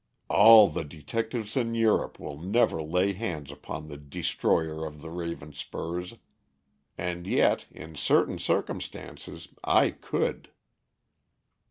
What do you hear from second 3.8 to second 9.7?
the destroyer of the Ravenspurs. And yet, in certain circumstances,